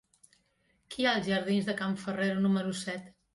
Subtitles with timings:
[0.95, 3.15] Què hi ha als jardins de Can Ferrero número set?